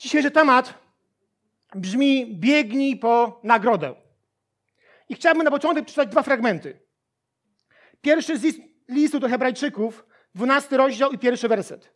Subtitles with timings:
[0.00, 0.74] Dzisiejszy temat
[1.74, 3.94] brzmi biegnij po nagrodę.
[5.08, 6.80] I chciałbym na początek przeczytać dwa fragmenty.
[8.00, 8.56] Pierwszy z
[8.88, 11.94] listu do Hebrajczyków, 12 rozdział i pierwszy werset.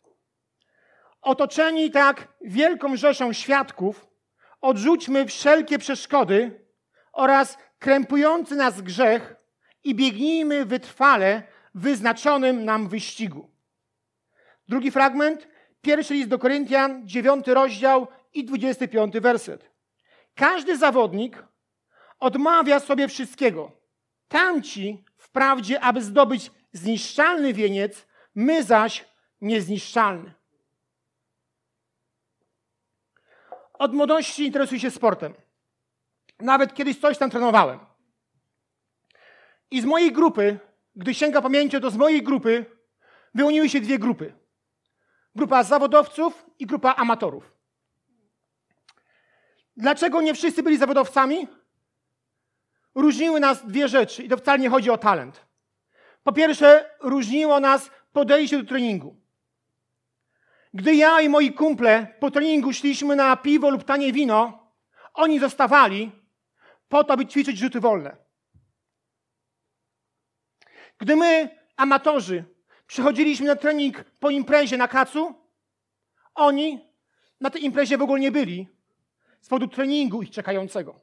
[1.21, 4.07] Otoczeni tak wielką rzeszą świadków,
[4.61, 6.65] odrzućmy wszelkie przeszkody
[7.13, 9.35] oraz krępujący nas grzech
[9.83, 11.43] i biegnijmy wytrwale
[11.75, 13.49] w wyznaczonym nam wyścigu.
[14.67, 15.47] Drugi fragment,
[15.85, 19.71] pierwszy list do Koryntian, 9 rozdział i 25 werset.
[20.35, 21.43] Każdy zawodnik
[22.19, 23.71] odmawia sobie wszystkiego.
[24.27, 29.05] Tamci wprawdzie, aby zdobyć zniszczalny wieniec, my zaś
[29.41, 30.33] niezniszczalny.
[33.73, 35.33] Od młodości interesuję się sportem.
[36.39, 37.79] Nawet kiedyś coś tam trenowałem.
[39.71, 40.59] I z mojej grupy,
[40.95, 42.65] gdy sięga pamięci, to z mojej grupy
[43.33, 44.44] wyłoniły się dwie grupy.
[45.35, 47.51] Grupa zawodowców i grupa amatorów.
[49.77, 51.47] Dlaczego nie wszyscy byli zawodowcami?
[52.95, 55.45] Różniły nas dwie rzeczy i to wcale nie chodzi o talent.
[56.23, 59.15] Po pierwsze, różniło nas podejście do treningu.
[60.73, 64.71] Gdy ja i moi kumple po treningu szliśmy na piwo lub tanie wino,
[65.13, 66.11] oni zostawali
[66.89, 68.17] po to, aby ćwiczyć rzuty wolne.
[70.97, 72.43] Gdy my, amatorzy,
[72.87, 75.33] przychodziliśmy na trening po imprezie na kacu,
[76.35, 76.85] oni
[77.41, 78.67] na tej imprezie w ogóle nie byli
[79.41, 81.01] z powodu treningu ich czekającego.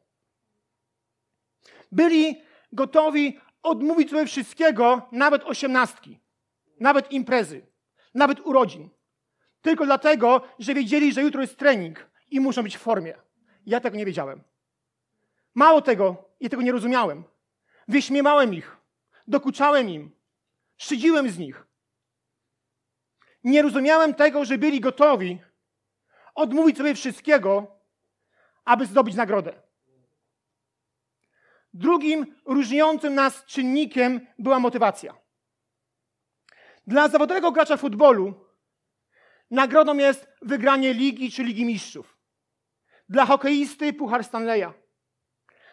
[1.93, 2.41] Byli
[2.73, 6.21] gotowi odmówić sobie wszystkiego, nawet osiemnastki,
[6.81, 7.67] nawet imprezy,
[8.15, 8.89] nawet urodzin.
[9.63, 13.15] Tylko dlatego, że wiedzieli, że jutro jest trening i muszą być w formie.
[13.67, 14.43] Ja tego nie wiedziałem.
[15.55, 17.25] Mało tego, ja tego nie rozumiałem.
[17.89, 18.77] Wyśmiewałem ich,
[19.29, 20.11] dokuczałem im,
[20.77, 21.67] szydziłem z nich.
[23.45, 25.39] Nie rozumiałem tego, że byli gotowi
[26.35, 27.67] odmówić sobie wszystkiego,
[28.65, 29.63] aby zdobyć nagrodę.
[31.75, 35.15] Drugim różniącym nas czynnikiem była motywacja.
[36.87, 38.35] Dla zawodowego gracza futbolu
[39.51, 42.19] nagrodą jest wygranie ligi czy ligi mistrzów.
[43.09, 44.73] Dla hokeisty puchar Stanleya.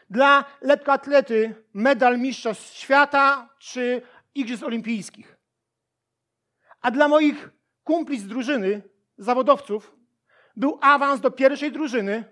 [0.10, 4.02] Dla lekkoatlety medal mistrzostw świata czy
[4.36, 5.38] igrzysk olimpijskich.
[6.82, 7.50] A dla moich
[7.90, 8.82] kumpli z drużyny,
[9.18, 9.96] zawodowców,
[10.56, 12.24] był awans do pierwszej drużyny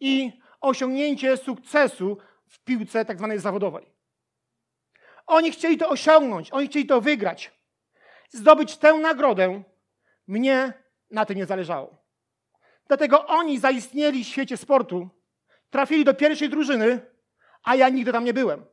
[0.00, 3.86] i osiągnięcie sukcesu w piłce tak zwanej zawodowej.
[5.26, 7.52] Oni chcieli to osiągnąć, oni chcieli to wygrać,
[8.30, 9.62] zdobyć tę nagrodę.
[10.26, 10.72] Mnie
[11.10, 11.96] na tym nie zależało.
[12.88, 15.08] Dlatego oni zaistnieli w świecie sportu,
[15.70, 17.00] trafili do pierwszej drużyny,
[17.62, 18.64] a ja nigdy tam nie byłem.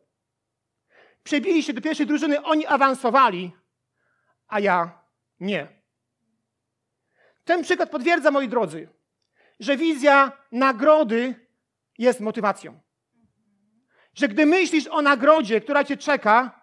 [1.23, 3.51] Przebili się do pierwszej drużyny, oni awansowali,
[4.47, 5.04] a ja
[5.39, 5.67] nie.
[7.43, 8.89] Ten przykład potwierdza, moi drodzy,
[9.59, 11.47] że wizja nagrody
[11.97, 12.79] jest motywacją.
[14.13, 16.61] Że gdy myślisz o nagrodzie, która cię czeka,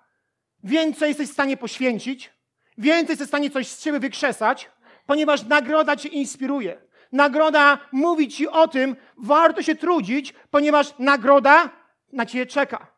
[0.64, 2.32] więcej jesteś w stanie poświęcić,
[2.78, 4.70] więcej jesteś w stanie coś z ciebie wykrzesać,
[5.06, 6.80] ponieważ nagroda cię inspiruje.
[7.12, 11.70] Nagroda mówi ci o tym, warto się trudzić, ponieważ nagroda
[12.12, 12.92] na ciebie czeka.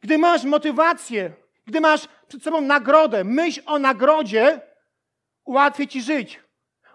[0.00, 1.32] Gdy masz motywację,
[1.66, 4.60] gdy masz przed sobą nagrodę, myśl o nagrodzie,
[5.48, 6.40] łatwiej ci żyć,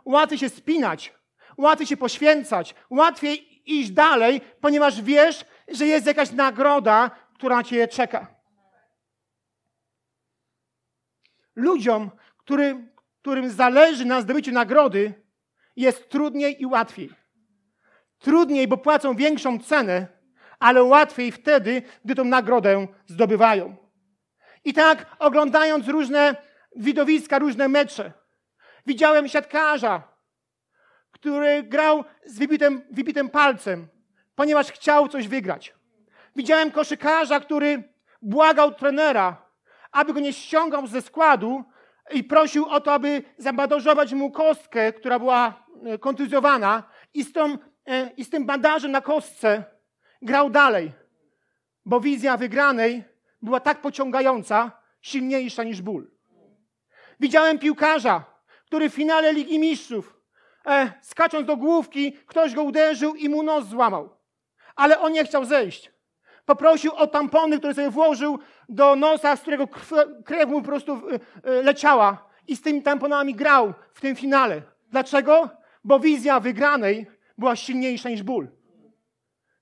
[0.06, 1.14] łatwiej się spinać,
[1.58, 8.28] łatwiej się poświęcać, łatwiej iść dalej, ponieważ wiesz, że jest jakaś nagroda, która cię czeka.
[11.56, 12.88] Ludziom, który,
[13.22, 15.14] którym zależy na zdobyciu nagrody,
[15.76, 17.10] jest trudniej i łatwiej.
[18.20, 20.08] Trudniej, bo płacą większą cenę,
[20.60, 23.76] ale łatwiej wtedy, gdy tą nagrodę zdobywają.
[24.66, 26.36] I tak, oglądając różne
[26.76, 28.14] widowiska, różne mecze,
[28.86, 30.04] widziałem siatkarza,
[31.12, 33.88] który grał z wybitym, wybitym palcem,
[34.36, 35.74] ponieważ chciał coś wygrać.
[36.36, 37.84] Widziałem koszykarza, który
[38.22, 39.46] błagał trenera,
[39.92, 41.64] aby go nie ściągał ze składu
[42.12, 46.84] i prosił o to, aby zabandażować mu kostkę, która była e, kontuzjowana
[47.14, 49.64] i z, tą, e, i z tym bandażem na kostce
[50.22, 50.92] grał dalej,
[51.86, 53.04] bo wizja wygranej
[53.42, 54.72] była tak pociągająca,
[55.02, 56.12] silniejsza niż ból.
[57.20, 58.33] Widziałem piłkarza,
[58.74, 60.18] który w finale Ligi Mistrzów,
[60.66, 64.10] e, skacząc do główki, ktoś go uderzył i mu nos złamał.
[64.76, 65.92] Ale on nie chciał zejść.
[66.46, 68.40] Poprosił o tampony, które sobie włożył
[68.70, 69.68] do nosa, z którego
[70.26, 72.30] krew mu po prostu e, e, leciała.
[72.48, 74.62] I z tymi tamponami grał w tym finale.
[74.90, 75.50] Dlaczego?
[75.84, 78.48] Bo wizja wygranej była silniejsza niż ból.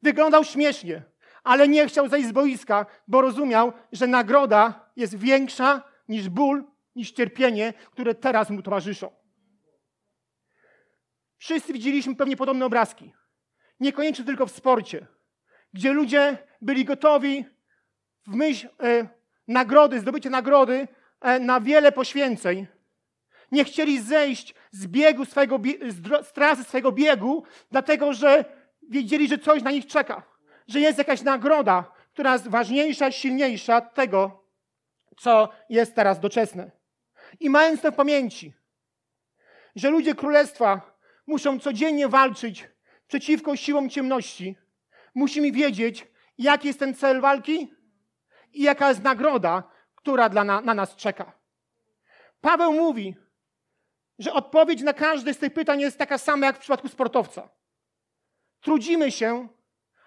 [0.02, 1.04] Wyglądał śmiesznie,
[1.44, 7.12] ale nie chciał zejść z boiska, bo rozumiał, że nagroda jest większa niż ból, niż
[7.12, 9.12] cierpienie, które teraz mu towarzyszą.
[11.38, 13.14] Wszyscy widzieliśmy pewnie podobne obrazki.
[13.80, 15.08] Niekoniecznie tylko w sporcie,
[15.74, 17.46] gdzie ludzie byli gotowi
[18.28, 19.08] w myśl e,
[19.48, 20.88] nagrody, zdobycie nagrody
[21.22, 22.68] e, na wiele poświęceń.
[23.52, 25.60] Nie chcieli zejść z biegu swojego,
[26.22, 28.46] z trasy swojego biegu, dlatego że
[28.90, 30.24] wiedzieli, że coś na nich czeka,
[30.68, 34.44] że jest jakaś nagroda, która jest ważniejsza, silniejsza tego,
[35.18, 36.81] co jest teraz doczesne.
[37.40, 38.54] I mając to w pamięci,
[39.76, 40.98] że ludzie królestwa
[41.28, 42.68] muszą codziennie walczyć
[43.08, 44.56] przeciwko siłom ciemności,
[45.16, 46.08] musimy wiedzieć,
[46.38, 47.74] jaki jest ten cel walki
[48.54, 49.64] i jaka jest nagroda,
[49.96, 51.42] która dla na, na nas czeka.
[52.42, 53.16] Paweł mówi,
[54.20, 57.50] że odpowiedź na każde z tych pytań jest taka sama jak w przypadku sportowca.
[58.62, 59.48] Trudzimy się,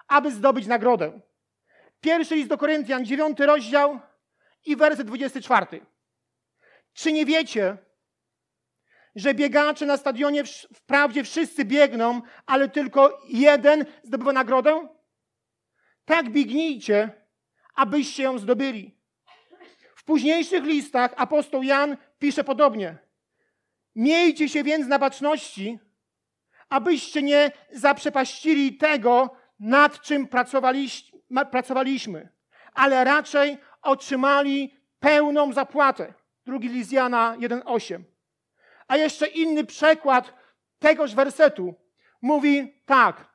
[0.09, 1.21] aby zdobyć nagrodę.
[2.01, 4.01] Pierwszy list do Koryntian, dziewiąty rozdział
[4.67, 5.87] i werset 24.
[6.95, 7.77] Czy nie wiecie,
[9.17, 10.45] że biegacze na stadionie
[10.75, 14.89] wprawdzie wszyscy biegną, ale tylko jeden zdobywa nagrodę?
[16.05, 17.11] Tak biegnijcie,
[17.75, 18.99] abyście ją zdobyli.
[19.97, 22.99] W późniejszych listach apostoł Jan pisze podobnie.
[23.95, 25.79] Miejcie się więc na baczności,
[26.69, 30.29] abyście nie zaprzepaścili tego, nad czym
[31.51, 32.29] pracowaliśmy,
[32.75, 36.15] ale raczej otrzymali pełną zapłatę.
[36.47, 38.03] Drugi list Jana 1,8.
[38.89, 40.35] A jeszcze inny przekład
[40.79, 41.75] tegoż wersetu
[42.23, 43.35] mówi tak.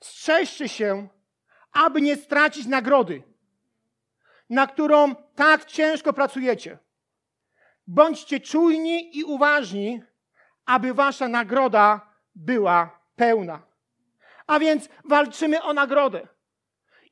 [0.00, 1.08] Strzeżcie się,
[1.72, 3.22] aby nie stracić nagrody,
[4.50, 6.78] na którą tak ciężko pracujecie.
[7.86, 10.02] Bądźcie czujni i uważni,
[10.66, 13.62] aby wasza nagroda była pełna.
[14.46, 16.28] A więc walczymy o nagrodę.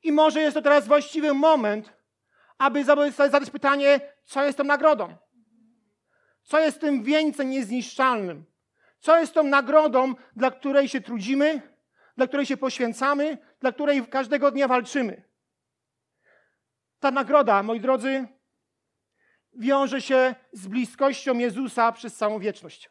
[0.02, 1.93] I może jest to teraz właściwy moment,
[2.58, 4.00] aby zadać pytanie,
[4.31, 5.17] co jest tą nagrodą?
[6.43, 8.44] Co jest tym wieńcem niezniszczalnym?
[8.99, 11.62] Co jest tą nagrodą, dla której się trudzimy,
[12.17, 15.23] dla której się poświęcamy, dla której każdego dnia walczymy?
[17.00, 18.29] Ta nagroda, moi drodzy,
[19.53, 22.91] wiąże się z bliskością Jezusa przez całą wieczność.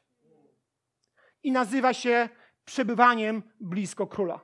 [1.43, 2.29] I nazywa się
[2.65, 4.39] przebywaniem blisko króla.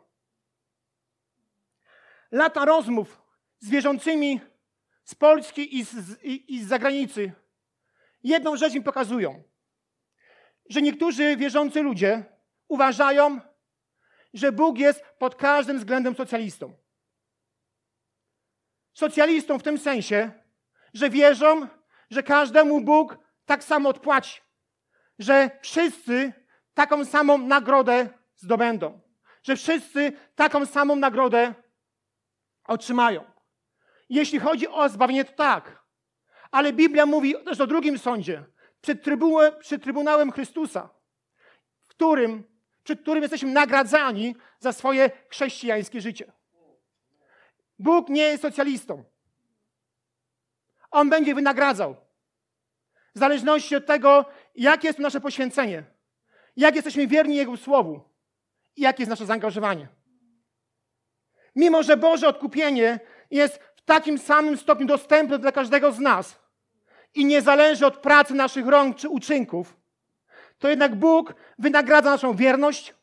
[2.31, 3.21] Lata rozmów
[3.59, 4.54] z wierzącymi
[5.05, 7.31] z Polski i z, i, i z zagranicy
[8.23, 9.43] jedną rzecz mi pokazują,
[10.69, 12.23] że niektórzy wierzący ludzie
[12.67, 13.39] uważają,
[14.33, 16.73] że Bóg jest pod każdym względem socjalistą.
[18.93, 20.31] Socjalistą w tym sensie,
[20.93, 21.67] że wierzą,
[22.09, 24.41] że każdemu Bóg tak samo odpłaci,
[25.19, 26.33] że wszyscy
[26.73, 29.01] taką samą nagrodę zdobędą,
[29.43, 31.53] że wszyscy taką samą nagrodę
[32.63, 33.34] otrzymają.
[34.09, 35.83] Jeśli chodzi o zbawienie, to tak.
[36.51, 38.43] Ale Biblia mówi też o drugim sądzie,
[38.81, 40.89] przed, trybułem, przed Trybunałem Chrystusa,
[41.81, 42.43] w którym,
[42.83, 46.31] przed którym jesteśmy nagradzani za swoje chrześcijańskie życie.
[47.79, 49.03] Bóg nie jest socjalistą.
[50.91, 51.95] On będzie wynagradzał.
[53.15, 54.25] W zależności od tego,
[54.55, 55.83] jakie jest nasze poświęcenie,
[56.55, 58.01] jak jesteśmy wierni Jego Słowu
[58.75, 59.87] i jakie jest nasze zaangażowanie.
[61.55, 62.99] Mimo, że Boże odkupienie
[63.31, 66.39] jest takim samym stopniu dostępne dla każdego z nas
[67.15, 69.77] i nie zależy od pracy naszych rąk czy uczynków,
[70.59, 72.93] to jednak Bóg wynagradza naszą wierność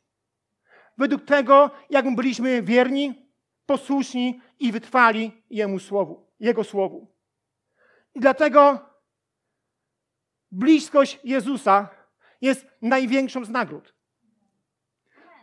[0.98, 3.28] według tego, jak my byliśmy wierni,
[3.66, 7.06] posłuszni i wytrwali Jemu Słowu, Jego Słowu.
[8.14, 8.78] I dlatego
[10.50, 11.88] bliskość Jezusa
[12.40, 13.94] jest największą z nagród.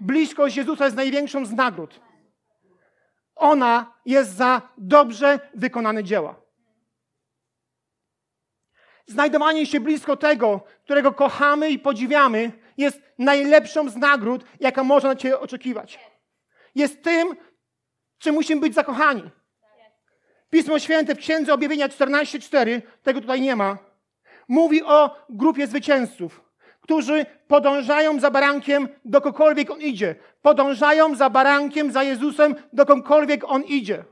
[0.02, 2.02] Bliskość Jezusa jest największą z nagród.
[3.40, 6.36] Ona jest za dobrze wykonane dzieła.
[9.08, 15.16] Znajdowanie się blisko tego, którego kochamy i podziwiamy, jest najlepszą z nagród, jaka można na
[15.16, 16.00] Ciebie oczekiwać.
[16.76, 17.36] Jest tym,
[18.18, 19.32] czym musimy być zakochani.
[20.50, 23.78] Pismo Święte w Księdze Objawienia 14:4, tego tutaj nie ma,
[24.48, 26.49] mówi o grupie zwycięzców,
[26.90, 30.16] którzy podążają za barankiem, dokądkolwiek on idzie.
[30.42, 34.06] Podążają za barankiem, za Jezusem, dokądkolwiek on idzie.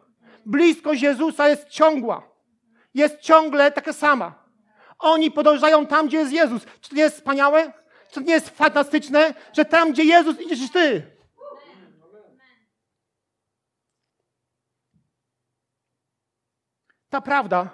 [0.46, 2.30] Bliskość Jezusa jest ciągła.
[2.94, 4.44] Jest ciągle taka sama.
[5.00, 6.66] Oni podążają tam, gdzie jest Jezus.
[6.82, 7.74] Czy to nie jest wspaniałe?
[8.08, 11.02] Czy to nie jest fantastyczne, że tam, gdzie Jezus, idziesz ty?
[17.10, 17.70] Ta prawda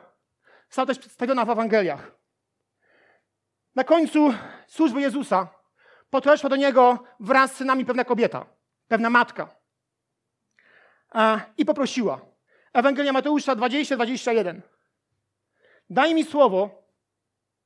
[0.69, 2.22] została też przedstawiona w Ewangeliach.
[3.75, 4.33] Na końcu
[4.67, 5.47] służby Jezusa
[6.09, 8.45] podeszła do niego wraz z synami pewna kobieta,
[8.87, 9.55] pewna matka.
[11.57, 12.21] I poprosiła.
[12.73, 14.61] Ewangelia Mateusza 20-21.
[15.89, 16.83] Daj mi słowo,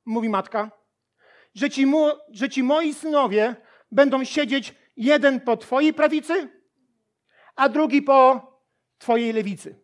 [0.04, 0.70] mówi matka,
[1.54, 1.92] że ci,
[2.30, 3.56] że ci moi synowie
[3.92, 6.48] będą siedzieć jeden po Twojej prawicy,
[7.56, 8.52] a drugi po
[8.98, 9.80] Twojej lewicy.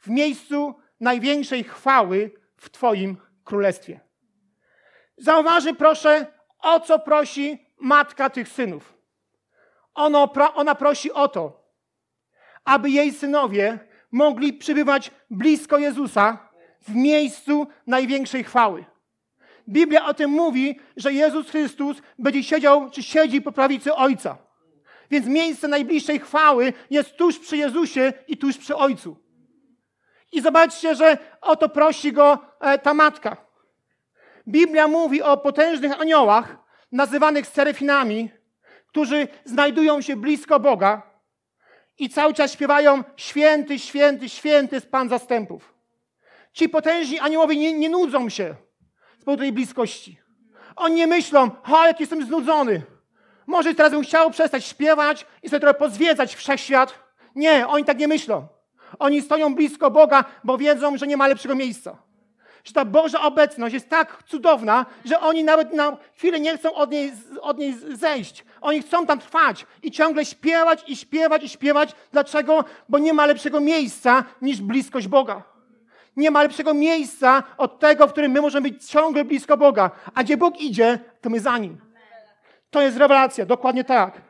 [0.00, 4.00] W miejscu największej chwały w Twoim królestwie.
[5.16, 6.26] Zauważy proszę,
[6.58, 8.94] o co prosi matka tych synów.
[9.94, 11.64] Ono, ona prosi o to,
[12.64, 13.78] aby jej synowie
[14.12, 16.48] mogli przybywać blisko Jezusa
[16.80, 18.84] w miejscu największej chwały.
[19.68, 24.38] Biblia o tym mówi, że Jezus Chrystus będzie siedział, czy siedzi po prawicy Ojca.
[25.10, 29.16] Więc miejsce najbliższej chwały jest tuż przy Jezusie i tuż przy Ojcu.
[30.32, 33.43] I zobaczcie, że o to prosi go e, ta matka.
[34.48, 36.56] Biblia mówi o potężnych aniołach,
[36.92, 38.30] nazywanych serefinami,
[38.86, 41.02] którzy znajdują się blisko Boga
[41.98, 45.74] i cały czas śpiewają święty, święty, święty jest Pan zastępów.
[46.52, 48.54] Ci potężni aniołowie nie, nie nudzą się
[49.18, 50.18] z powodu tej bliskości.
[50.76, 52.82] Oni nie myślą, o, jak jestem znudzony.
[53.46, 56.94] Może teraz bym chciał przestać śpiewać i sobie trochę pozwiedzać wszechświat.
[57.34, 58.46] Nie, oni tak nie myślą.
[58.98, 62.03] Oni stoją blisko Boga, bo wiedzą, że nie ma lepszego miejsca.
[62.64, 66.90] Że ta Boża obecność jest tak cudowna, że oni nawet na chwilę nie chcą od
[66.90, 68.44] niej, od niej zejść.
[68.60, 71.92] Oni chcą tam trwać i ciągle śpiewać i śpiewać i śpiewać.
[72.12, 72.64] Dlaczego?
[72.88, 75.42] Bo nie ma lepszego miejsca niż bliskość Boga.
[76.16, 79.90] Nie ma lepszego miejsca od tego, w którym my możemy być ciągle blisko Boga.
[80.14, 81.80] A gdzie Bóg idzie, to my za Nim.
[82.70, 84.20] To jest rewelacja, dokładnie tak.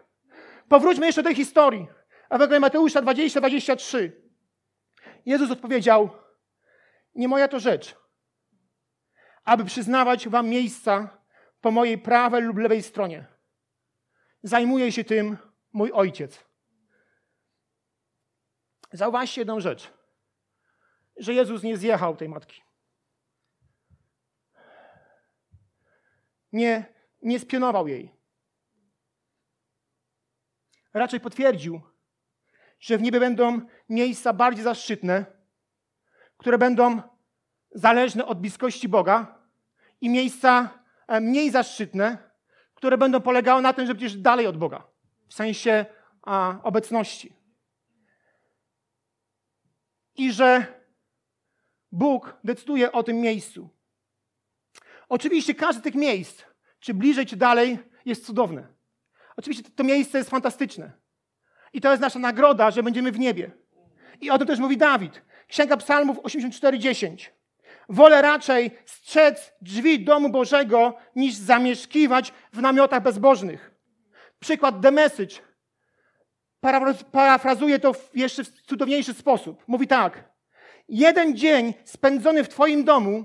[0.68, 1.86] Powróćmy jeszcze do tej historii.
[2.30, 4.10] Ewangelia Mateusza 20-23.
[5.26, 6.10] Jezus odpowiedział,
[7.14, 7.96] nie moja to rzecz,
[9.44, 11.18] aby przyznawać wam miejsca
[11.60, 13.26] po mojej prawej lub lewej stronie.
[14.42, 15.36] Zajmuje się tym
[15.72, 16.44] mój ojciec.
[18.92, 19.92] Zauważcie jedną rzecz,
[21.16, 22.62] że Jezus nie zjechał tej matki.
[26.52, 28.14] Nie, nie spionował jej.
[30.94, 31.80] Raczej potwierdził,
[32.80, 35.26] że w niebie będą miejsca bardziej zaszczytne,
[36.36, 37.13] które będą
[37.74, 39.38] zależne od bliskości Boga
[40.00, 40.68] i miejsca
[41.06, 42.18] e, mniej zaszczytne,
[42.74, 44.86] które będą polegały na tym, że będziesz dalej od Boga,
[45.28, 45.86] w sensie
[46.22, 47.32] a, obecności.
[50.16, 50.66] I że
[51.92, 53.68] Bóg decyduje o tym miejscu.
[55.08, 56.42] Oczywiście każde z tych miejsc,
[56.80, 58.66] czy bliżej, czy dalej, jest cudowne.
[59.36, 60.92] Oczywiście to miejsce jest fantastyczne.
[61.72, 63.50] I to jest nasza nagroda, że będziemy w niebie.
[64.20, 65.22] I o tym też mówi Dawid.
[65.48, 67.30] Księga Psalmów 84:10.
[67.88, 73.70] Wolę raczej strzec drzwi domu Bożego, niż zamieszkiwać w namiotach bezbożnych.
[74.40, 75.34] Przykład The Message
[77.12, 79.62] parafrazuje to jeszcze w cudowniejszy sposób.
[79.66, 80.24] Mówi tak.
[80.88, 83.24] Jeden dzień spędzony w Twoim domu,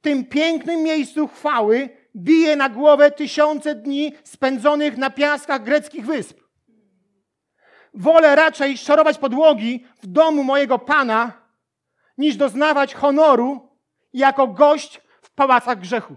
[0.00, 6.40] tym pięknym miejscu chwały, bije na głowę tysiące dni spędzonych na piaskach greckich wysp.
[7.94, 11.32] Wolę raczej szorować podłogi w domu mojego Pana,
[12.18, 13.71] niż doznawać honoru
[14.12, 16.16] jako gość w pałacach grzechu.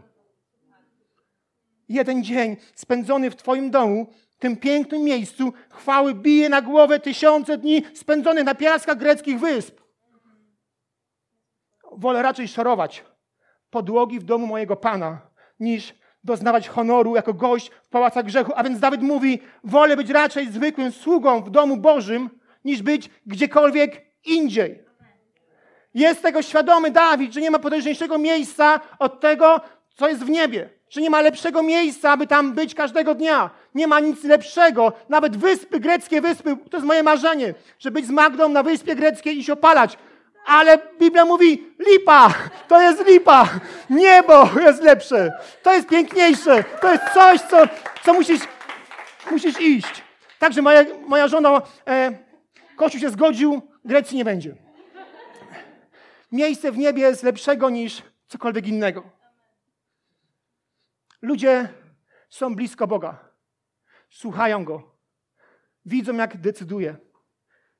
[1.89, 4.07] Jeden dzień spędzony w Twoim domu,
[4.39, 9.81] tym pięknym miejscu, chwały bije na głowę tysiące dni spędzonych na piaskach greckich wysp.
[11.91, 13.05] Wolę raczej szorować
[13.69, 15.21] podłogi w domu mojego Pana,
[15.59, 18.51] niż doznawać honoru jako gość w pałacach grzechu.
[18.55, 22.29] A więc Dawid mówi, wolę być raczej zwykłym sługą w domu Bożym,
[22.65, 24.84] niż być gdziekolwiek indziej.
[25.95, 29.61] Jest tego świadomy Dawid, że nie ma potężniejszego miejsca od tego,
[29.95, 30.69] co jest w niebie.
[30.89, 33.49] Że nie ma lepszego miejsca, aby tam być każdego dnia.
[33.75, 34.93] Nie ma nic lepszego.
[35.09, 39.39] Nawet wyspy, greckie wyspy, to jest moje marzenie, że być z Magdą na wyspie greckiej
[39.39, 39.97] i się opalać
[40.45, 42.33] ale Biblia mówi lipa,
[42.67, 43.49] to jest lipa,
[43.89, 45.31] niebo jest lepsze,
[45.63, 47.57] to jest piękniejsze, to jest coś, co,
[48.05, 48.41] co musisz,
[49.31, 50.03] musisz iść.
[50.39, 52.11] Także moja, moja żona, e,
[52.75, 54.64] Kościół się zgodził, Grecji nie będzie.
[56.35, 59.03] Miejsce w niebie jest lepszego niż cokolwiek innego.
[61.21, 61.69] Ludzie
[62.29, 63.29] są blisko Boga,
[64.09, 64.95] słuchają Go,
[65.85, 66.95] widzą jak decyduje,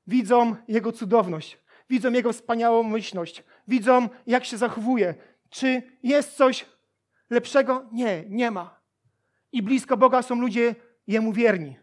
[0.06, 1.58] widzą Jego cudowność,
[1.90, 5.14] widzą Jego wspaniałą myślność, widzą jak się zachowuje.
[5.50, 6.66] Czy jest coś
[7.30, 7.88] lepszego?
[7.92, 8.80] Nie, nie ma.
[9.52, 10.74] I blisko Boga są ludzie
[11.06, 11.76] Jemu wierni.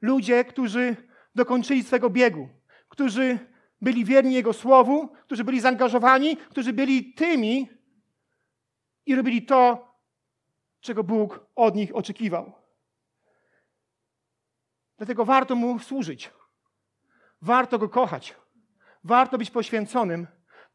[0.00, 0.96] Ludzie, którzy
[1.34, 2.48] dokończyli swego biegu,
[2.88, 3.38] którzy
[3.80, 7.68] byli wierni Jego słowu, którzy byli zaangażowani, którzy byli tymi
[9.06, 9.88] i robili to,
[10.80, 12.52] czego Bóg od nich oczekiwał.
[14.96, 16.30] Dlatego warto Mu służyć.
[17.42, 18.34] Warto Go kochać.
[19.04, 20.26] Warto być poświęconym,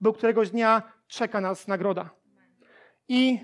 [0.01, 2.09] bo któregoś dnia czeka nas nagroda.
[3.07, 3.39] I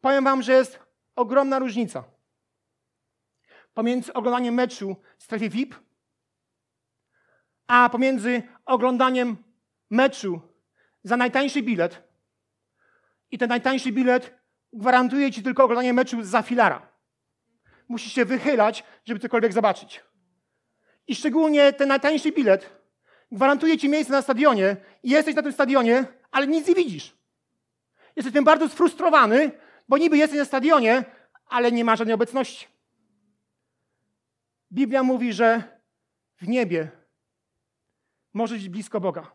[0.00, 0.80] powiem Wam, że jest
[1.16, 2.04] ogromna różnica
[3.78, 5.74] pomiędzy oglądaniem meczu w strefie VIP,
[7.68, 9.36] a pomiędzy oglądaniem
[9.90, 10.40] meczu
[11.02, 12.02] za najtańszy bilet
[13.30, 14.38] i ten najtańszy bilet
[14.72, 16.88] gwarantuje ci tylko oglądanie meczu za filara.
[17.88, 20.02] Musisz się wychylać, żeby cokolwiek zobaczyć.
[21.06, 22.70] I szczególnie ten najtańszy bilet
[23.32, 27.16] gwarantuje ci miejsce na stadionie i jesteś na tym stadionie, ale nic nie widzisz.
[28.16, 29.50] Jesteś tym bardzo sfrustrowany,
[29.88, 31.04] bo niby jesteś na stadionie,
[31.46, 32.66] ale nie ma żadnej obecności.
[34.72, 35.62] Biblia mówi, że
[36.40, 36.97] w niebie
[38.34, 39.32] możesz być blisko Boga.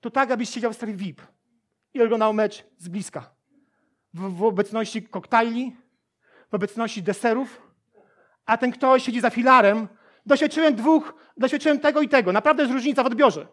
[0.00, 1.22] To tak, abyś siedział w strefie VIP
[1.94, 3.30] i oglądał mecz z bliska.
[4.14, 5.76] W, w obecności koktajli,
[6.50, 7.62] w obecności deserów,
[8.46, 9.88] a ten ktoś siedzi za filarem.
[10.26, 12.32] Doświadczyłem dwóch, doświadczyłem tego i tego.
[12.32, 13.46] Naprawdę jest różnica w odbiorze.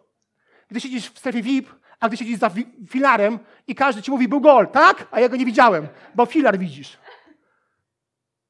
[0.68, 2.51] Gdy siedzisz w strefie VIP, a gdy siedzisz za
[2.89, 5.08] filarem i każdy ci mówi, był gol, tak?
[5.12, 6.98] A ja go nie widziałem, bo filar widzisz.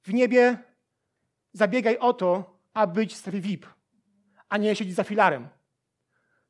[0.03, 0.57] W niebie
[1.53, 3.65] zabiegaj o to, aby być w strefie VIP,
[4.49, 5.47] a nie siedzieć za filarem.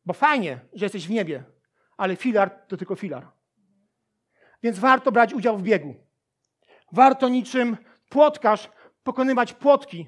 [0.06, 1.44] Bo fajnie, że jesteś w niebie,
[1.98, 3.28] ale filar to tylko filar.
[4.64, 5.96] Więc warto brać udział w biegu.
[6.92, 7.78] Warto niczym
[8.10, 8.70] płotkarz
[9.04, 10.08] pokonywać płotki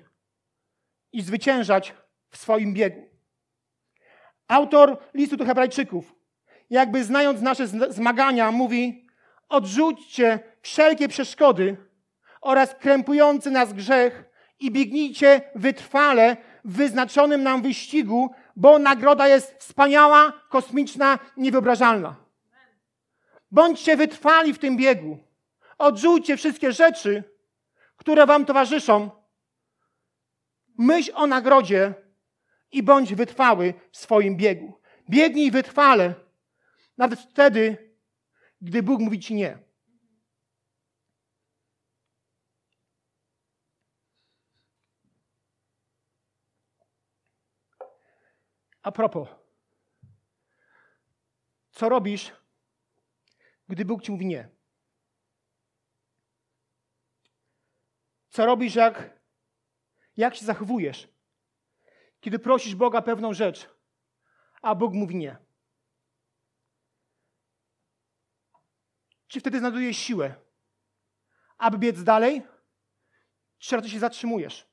[1.12, 1.96] i zwyciężać
[2.30, 3.10] w swoim biegu.
[4.48, 6.16] Autor listu do Hebrajczyków,
[6.70, 9.08] jakby znając nasze zmagania, mówi:
[9.50, 11.78] odrzućcie wszelkie przeszkody
[12.42, 14.26] oraz krępujący nas grzech
[14.60, 22.15] i biegnijcie wytrwale wyznaczonym nam wyścigu, bo nagroda jest wspaniała, kosmiczna, niewyobrażalna.
[23.51, 25.18] Bądźcie wytrwali w tym biegu.
[25.77, 27.24] Odrzućcie wszystkie rzeczy,
[27.98, 29.10] które wam towarzyszą.
[30.77, 31.94] Myśl o nagrodzie
[32.72, 34.82] i bądź wytrwały w swoim biegu.
[35.10, 36.13] Biegnij wytrwale,
[36.98, 37.94] nawet wtedy,
[38.62, 39.71] gdy Bóg mówi ci nie.
[48.83, 49.29] A propos,
[51.72, 52.31] co robisz,
[53.67, 54.50] gdy Bóg ci mówi nie?
[58.29, 59.20] Co robisz, jak,
[60.17, 61.07] jak się zachowujesz,
[62.20, 63.70] kiedy prosisz Boga pewną rzecz,
[64.61, 65.37] a Bóg mówi nie?
[69.27, 70.35] Czy wtedy znajdujesz siłę,
[71.57, 72.44] aby biec dalej,
[73.57, 74.71] czy raczej się zatrzymujesz?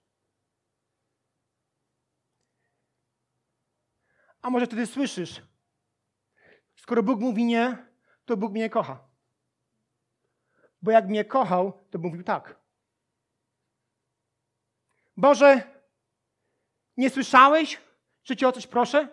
[4.42, 5.42] A może wtedy słyszysz,
[6.76, 7.86] skoro Bóg mówi nie,
[8.24, 9.08] to Bóg mnie kocha.
[10.82, 12.56] Bo jak mnie kochał, to mówił tak.
[15.16, 15.62] Boże,
[16.96, 17.80] nie słyszałeś,
[18.24, 19.08] że cię o coś proszę?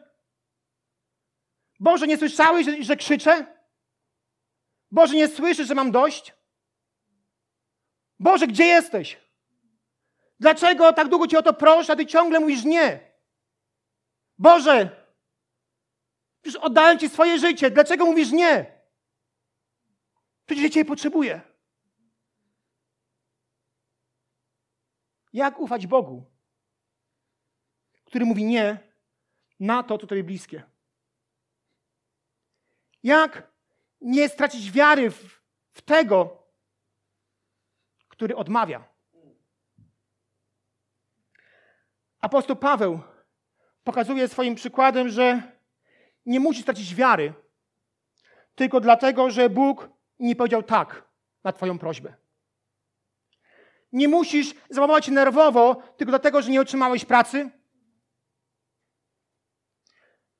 [1.79, 3.45] Boże, nie słyszałeś, że, że krzyczę?
[4.91, 6.33] Boże, nie słyszysz, że mam dość?
[8.19, 9.17] Boże, gdzie jesteś?
[10.39, 12.99] Dlaczego tak długo cię o to proszę, a ty ciągle mówisz nie?
[14.37, 15.04] Boże,
[16.45, 17.71] Przecież oddałem Ci swoje życie.
[17.71, 18.81] Dlaczego mówisz nie?
[20.45, 21.41] Przecież ja Cię potrzebuję.
[25.33, 26.25] Jak ufać Bogu,
[28.05, 28.77] który mówi nie
[29.59, 30.63] na to, co Tobie bliskie?
[33.03, 33.51] Jak
[34.01, 36.47] nie stracić wiary w, w tego,
[38.07, 38.87] który odmawia?
[42.19, 42.99] Apostoł Paweł
[43.83, 45.54] pokazuje swoim przykładem, że
[46.25, 47.33] nie musisz stracić wiary,
[48.55, 51.09] tylko dlatego, że Bóg nie powiedział tak
[51.43, 52.13] na Twoją prośbę.
[53.91, 57.49] Nie musisz załamać się nerwowo, tylko dlatego, że nie otrzymałeś pracy,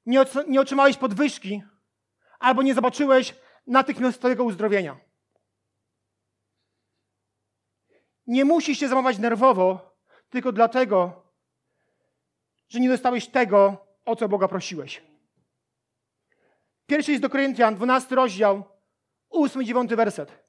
[0.06, 1.64] nie, nie otrzymałeś podwyżki,
[2.40, 3.36] albo nie zobaczyłeś
[3.68, 4.98] natychmiastowego uzdrowienia.
[8.28, 9.96] Nie musisz się zamawiać nerwowo,
[10.30, 11.24] tylko dlatego,
[12.70, 15.15] że nie dostałeś tego, o co Boga prosiłeś.
[16.88, 18.64] Pierwszy jest do Koryntian, 12 rozdział,
[19.30, 20.46] 8 i 9 werset.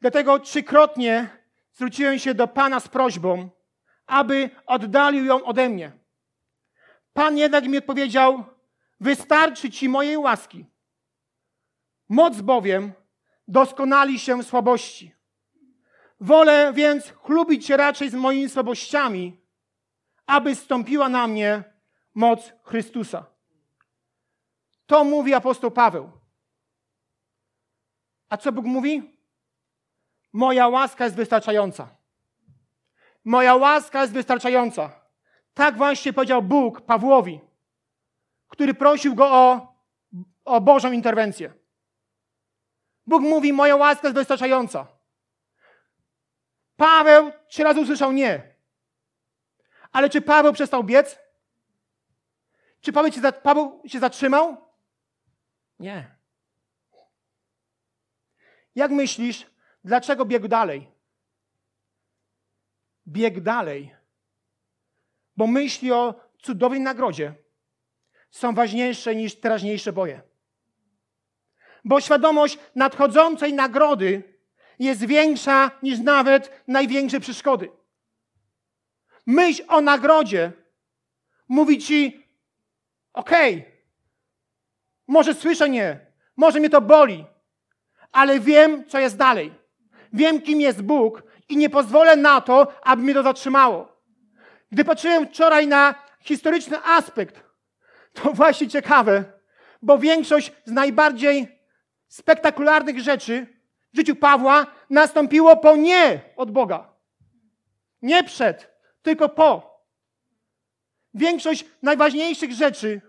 [0.00, 1.28] Dlatego trzykrotnie
[1.72, 3.50] zwróciłem się do Pana z prośbą,
[4.06, 5.92] aby oddalił ją ode mnie.
[7.12, 8.44] Pan jednak mi odpowiedział:
[9.00, 10.66] Wystarczy ci mojej łaski.
[12.08, 12.92] Moc bowiem
[13.48, 15.14] doskonali się w słabości.
[16.20, 19.40] Wolę więc chlubić się raczej z moimi słabościami,
[20.26, 21.64] aby stąpiła na mnie
[22.14, 23.26] moc Chrystusa.
[24.90, 26.10] To mówi apostoł Paweł.
[28.28, 29.18] A co Bóg mówi?
[30.32, 31.88] Moja łaska jest wystarczająca.
[33.24, 35.00] Moja łaska jest wystarczająca.
[35.54, 37.40] Tak właśnie powiedział Bóg Pawłowi,
[38.48, 39.74] który prosił go o,
[40.44, 41.52] o Bożą interwencję.
[43.06, 44.86] Bóg mówi: Moja łaska jest wystarczająca.
[46.76, 48.54] Paweł trzy razy usłyszał nie.
[49.92, 51.18] Ale czy Paweł przestał biec?
[52.80, 54.69] Czy Paweł się, Paweł się zatrzymał?
[55.80, 56.16] Nie.
[58.74, 59.46] Jak myślisz,
[59.84, 60.88] dlaczego biegł dalej?
[63.08, 63.94] Biegł dalej,
[65.36, 67.34] bo myśli o cudownej nagrodzie
[68.30, 70.22] są ważniejsze niż teraźniejsze boje.
[71.84, 74.22] Bo świadomość nadchodzącej nagrody
[74.78, 77.70] jest większa niż nawet największe przeszkody.
[79.26, 80.52] Myśl o nagrodzie
[81.48, 82.26] mówi ci,
[83.12, 83.79] okej, okay,
[85.10, 87.24] może słyszę nie, może mnie to boli,
[88.12, 89.54] ale wiem, co jest dalej.
[90.12, 94.02] Wiem, kim jest Bóg i nie pozwolę na to, aby mnie to zatrzymało.
[94.72, 97.42] Gdy patrzyłem wczoraj na historyczny aspekt,
[98.12, 99.24] to właśnie ciekawe,
[99.82, 101.58] bo większość z najbardziej
[102.08, 103.46] spektakularnych rzeczy
[103.92, 106.92] w życiu Pawła nastąpiło po nie od Boga.
[108.02, 108.70] Nie przed,
[109.02, 109.80] tylko po.
[111.14, 113.00] Większość najważniejszych rzeczy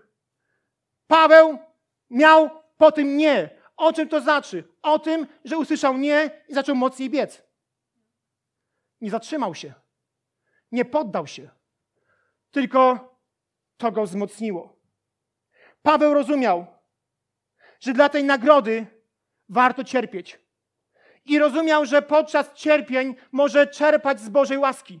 [1.06, 1.58] Paweł
[2.12, 3.50] miał po tym nie.
[3.76, 4.64] O czym to znaczy?
[4.82, 7.42] O tym, że usłyszał nie i zaczął mocniej biec.
[9.00, 9.74] Nie zatrzymał się.
[10.72, 11.50] Nie poddał się.
[12.50, 13.12] Tylko
[13.76, 14.76] to go wzmocniło.
[15.82, 16.66] Paweł rozumiał,
[17.80, 18.86] że dla tej nagrody
[19.48, 20.38] warto cierpieć.
[21.24, 25.00] I rozumiał, że podczas cierpień może czerpać z Bożej łaski.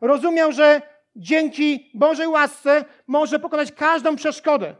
[0.00, 0.82] Rozumiał, że
[1.16, 4.76] dzięki Bożej łasce może pokonać każdą przeszkodę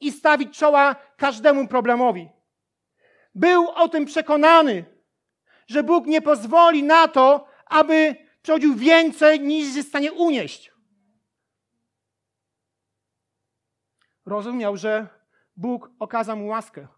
[0.00, 2.28] i stawić czoła każdemu problemowi.
[3.34, 4.84] Był o tym przekonany,
[5.66, 10.72] że Bóg nie pozwoli na to, aby przechodził więcej niż jest w stanie unieść.
[14.26, 15.08] Rozumiał, że
[15.56, 16.88] Bóg okazał mu łaskę,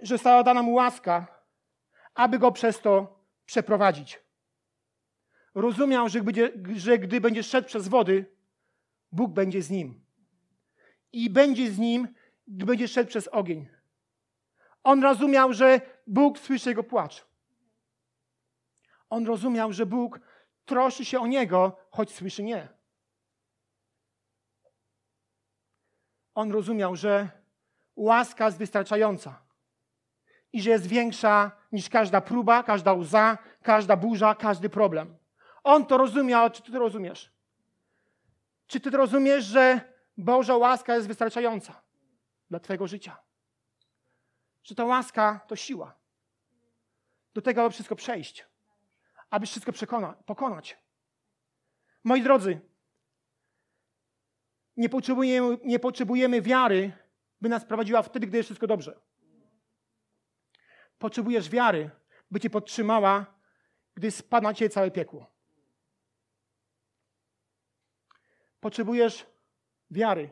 [0.00, 1.26] że stała dana mu łaska,
[2.14, 4.20] aby go przez to przeprowadzić.
[5.54, 6.20] Rozumiał, że,
[6.76, 8.36] że gdy będzie szedł przez wody,
[9.12, 10.03] Bóg będzie z nim.
[11.14, 12.08] I będzie z nim,
[12.48, 13.68] gdy będzie szedł przez ogień.
[14.82, 17.26] On rozumiał, że Bóg słyszy jego płacz.
[19.10, 20.20] On rozumiał, że Bóg
[20.64, 22.68] troszczy się o niego, choć słyszy nie.
[26.34, 27.28] On rozumiał, że
[27.96, 29.42] łaska jest wystarczająca
[30.52, 35.16] i że jest większa niż każda próba, każda łza, każda burza, każdy problem.
[35.64, 37.32] On to rozumiał, czy ty to rozumiesz?
[38.66, 41.82] Czy ty to rozumiesz, że Boża łaska jest wystarczająca
[42.50, 43.16] dla twojego życia?
[44.62, 45.98] Że ta łaska to siła
[47.34, 48.46] do tego, aby wszystko przejść,
[49.30, 50.78] aby wszystko przekona, pokonać.
[52.04, 52.60] Moi drodzy,
[54.76, 56.92] nie potrzebujemy, nie potrzebujemy wiary,
[57.40, 59.00] by nas prowadziła wtedy, gdy jest wszystko dobrze.
[60.98, 61.90] Potrzebujesz wiary,
[62.30, 63.26] by cię podtrzymała,
[63.94, 65.34] gdy spadł na całe piekło.
[68.60, 69.33] Potrzebujesz
[69.94, 70.30] wiary.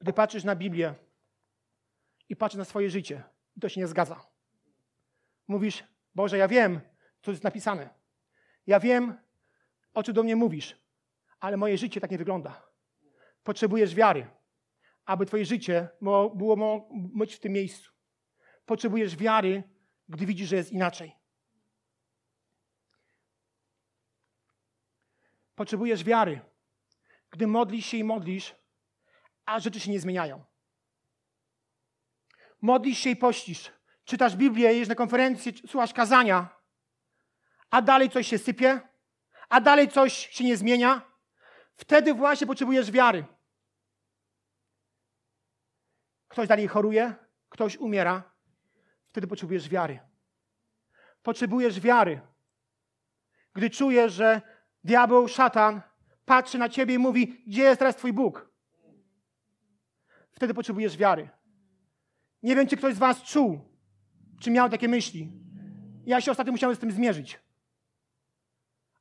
[0.00, 0.94] Gdy patrzysz na Biblię
[2.28, 3.22] i patrzysz na swoje życie,
[3.60, 4.26] to się nie zgadza.
[5.48, 6.80] Mówisz, Boże, ja wiem,
[7.22, 7.90] co jest napisane.
[8.66, 9.18] Ja wiem,
[9.94, 10.76] o czym do mnie mówisz,
[11.40, 12.66] ale moje życie tak nie wygląda.
[13.42, 14.30] Potrzebujesz wiary,
[15.04, 15.88] aby Twoje życie
[16.34, 17.92] było być w tym miejscu.
[18.66, 19.62] Potrzebujesz wiary,
[20.08, 21.16] gdy widzisz, że jest inaczej.
[25.54, 26.40] Potrzebujesz wiary,
[27.36, 28.54] gdy modlisz się i modlisz,
[29.44, 30.44] a rzeczy się nie zmieniają.
[32.62, 33.72] Modlisz się i pościsz.
[34.04, 36.48] Czytasz Biblię, jedziesz na konferencję, słuchasz kazania,
[37.70, 38.80] a dalej coś się sypie,
[39.48, 41.02] a dalej coś się nie zmienia.
[41.74, 43.24] Wtedy właśnie potrzebujesz wiary.
[46.28, 47.14] Ktoś dalej choruje,
[47.48, 48.32] ktoś umiera,
[49.10, 50.00] wtedy potrzebujesz wiary.
[51.22, 52.20] Potrzebujesz wiary.
[53.52, 54.42] Gdy czujesz, że
[54.84, 55.82] diabeł, szatan
[56.26, 58.50] patrzy na ciebie i mówi: Gdzie jest teraz Twój Bóg?
[60.32, 61.28] Wtedy potrzebujesz wiary.
[62.42, 63.60] Nie wiem, czy ktoś z Was czuł,
[64.40, 65.32] czy miał takie myśli.
[66.06, 67.40] Ja się ostatnio musiałem z tym zmierzyć.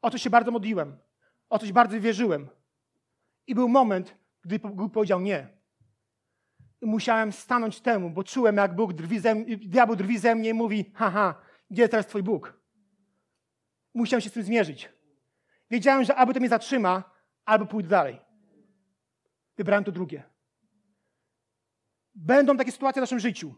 [0.02, 0.98] O coś się bardzo modliłem.
[1.50, 2.48] O coś bardzo wierzyłem.
[3.48, 5.48] I był moment, gdy Bóg powiedział nie.
[6.82, 10.54] I musiałem stanąć temu, bo czułem, jak Bóg drwi ze diabeł drwi ze mnie i
[10.54, 11.36] mówi, haha,
[11.72, 12.60] gdzie jest teraz Twój Bóg?
[13.94, 14.90] Musiałem się z tym zmierzyć.
[15.72, 17.15] Wiedziałem, że albo to mnie zatrzyma,
[17.46, 18.22] albo pójdę dalej.
[19.58, 20.24] Wybrałem to drugie.
[22.16, 23.56] Będą takie sytuacje w naszym życiu,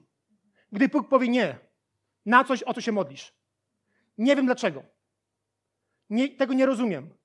[0.71, 1.60] gdy Bóg powie nie
[2.26, 3.34] na coś, o co się modlisz.
[4.17, 4.84] Nie wiem dlaczego.
[6.10, 7.17] Nie, tego nie rozumiem.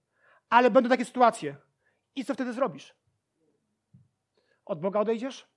[0.49, 1.57] Ale będą takie sytuacje.
[2.15, 2.95] I co wtedy zrobisz?
[4.65, 5.49] Od Boga odejdziesz?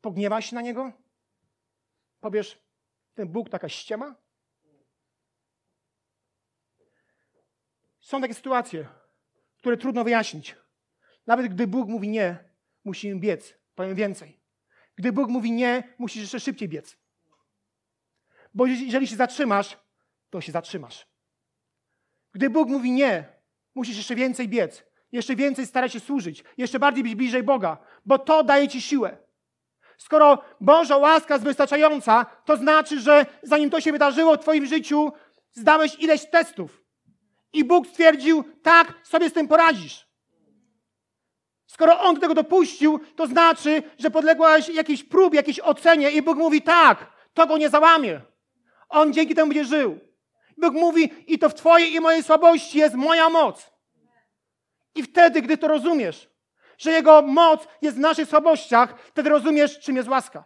[0.00, 0.92] Pogniewasz się na Niego?
[2.20, 2.62] Powiesz,
[3.14, 4.14] ten Bóg taka ściema?
[8.00, 8.88] Są takie sytuacje,
[9.62, 10.56] które trudno wyjaśnić.
[11.26, 12.38] Nawet gdy Bóg mówi nie,
[12.84, 13.54] musimy biec.
[13.74, 14.40] Powiem więcej.
[14.96, 16.96] Gdy Bóg mówi nie, musisz jeszcze szybciej biec.
[18.54, 19.78] Bo jeżeli się zatrzymasz,
[20.30, 21.06] to się zatrzymasz.
[22.32, 23.24] Gdy Bóg mówi nie,
[23.74, 28.18] musisz jeszcze więcej biec, jeszcze więcej starać się służyć, jeszcze bardziej być bliżej Boga, bo
[28.18, 29.18] to daje ci siłę.
[29.98, 35.12] Skoro Boża łaska jest wystarczająca, to znaczy, że zanim to się wydarzyło w Twoim życiu,
[35.52, 36.81] zdałeś ileś testów.
[37.52, 40.06] I Bóg stwierdził, tak, sobie z tym poradzisz.
[41.66, 46.62] Skoro On tego dopuścił, to znaczy, że podległaś jakiejś próbie, jakiejś ocenie i Bóg mówi,
[46.62, 48.20] tak, to go nie załamie.
[48.88, 50.00] On dzięki temu będzie żył.
[50.58, 53.70] Bóg mówi, i to w Twojej i mojej słabości jest moja moc.
[54.94, 56.30] I wtedy, gdy to rozumiesz,
[56.78, 60.44] że Jego moc jest w naszych słabościach, wtedy rozumiesz, czym jest łaska.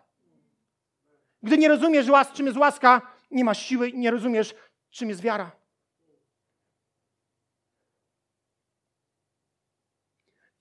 [1.42, 4.54] Gdy nie rozumiesz, czym jest łaska, nie masz siły nie rozumiesz,
[4.90, 5.65] czym jest wiara.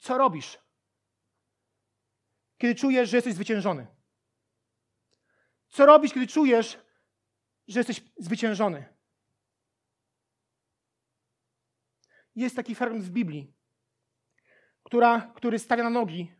[0.06, 0.60] Co robisz,
[2.58, 3.88] kiedy czujesz, że jesteś zwyciężony?
[5.68, 6.78] Co robisz, kiedy czujesz,
[7.68, 8.94] że jesteś zwyciężony?
[12.36, 13.54] Jest taki fragment w Biblii,
[14.84, 16.36] która, który stawia na nogi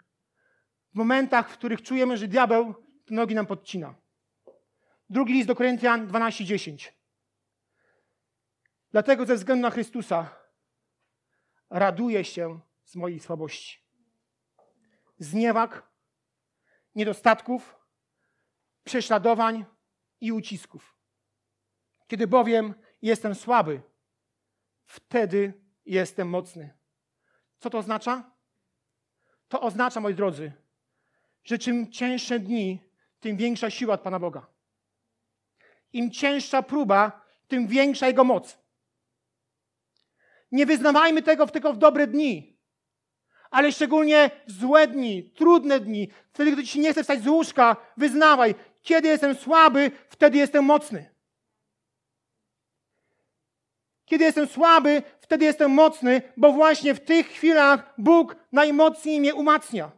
[0.94, 2.76] w momentach, w których czujemy, że diabeł
[3.10, 3.96] nogi nam podcina.
[5.10, 6.92] Drugi list do Koryntian 12:10.
[8.92, 10.36] Dlatego ze względu na Chrystusa
[11.70, 13.80] raduję się z mojej słabości.
[15.20, 15.90] Zniewag,
[16.96, 17.76] niedostatków,
[18.84, 19.66] prześladowań
[20.22, 20.96] i ucisków.
[22.08, 23.82] Kiedy bowiem jestem słaby,
[24.86, 25.54] wtedy
[25.86, 26.74] jestem mocny.
[27.60, 28.32] Co to oznacza?
[29.48, 30.52] To oznacza, moi drodzy,
[31.44, 32.80] że czym cięższe dni,
[33.20, 34.48] tym większa siła od Pana Boga.
[35.94, 38.58] Im cięższa próba, tym większa Jego moc.
[40.52, 42.55] Nie wyznawajmy tego tylko w dobre dni,
[43.56, 47.28] ale szczególnie w złe dni, trudne dni, wtedy, gdy ci się nie chce wstać z
[47.28, 51.10] łóżka, wyznawaj, kiedy jestem słaby, wtedy jestem mocny.
[54.06, 59.92] Kiedy jestem słaby, wtedy jestem mocny, bo właśnie w tych chwilach Bóg najmocniej mnie umacnia.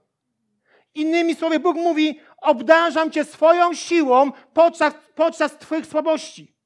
[0.95, 6.56] Innymi słowy, Bóg mówi: Obdarzam cię swoją siłą podczas, podczas Twoich słabości.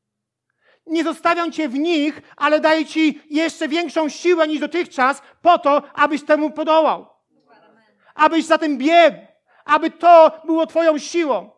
[0.86, 5.82] Nie zostawiam cię w nich, ale daję ci jeszcze większą siłę niż dotychczas, po to,
[5.94, 7.08] abyś temu podołał.
[8.16, 9.18] Abyś za tym biegł,
[9.66, 11.50] aby to było Twoją siłą.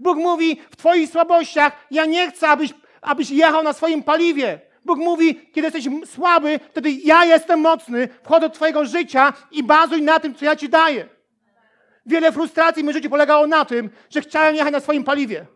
[0.00, 4.60] Bóg mówi w Twoich słabościach: Ja nie chcę, abyś, abyś jechał na swoim paliwie.
[4.84, 10.02] Bóg mówi, kiedy jesteś słaby, wtedy ja jestem mocny, wchodzę do Twojego życia i bazuj
[10.02, 11.08] na tym, co ja Ci daję.
[12.06, 15.46] Wiele frustracji w moim życiu polegało na tym, że chciałem jechać na swoim paliwie.